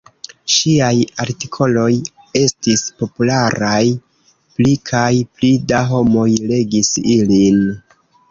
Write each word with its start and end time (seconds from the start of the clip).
Ŝiaj 0.51 0.93
artikoloj 1.23 1.89
estis 2.39 2.85
popularaj, 3.03 3.77
pli 4.55 4.73
kaj 4.93 5.11
pli 5.37 5.53
da 5.73 5.83
homoj 5.93 6.27
legis 6.53 6.93
ilin. 7.19 7.63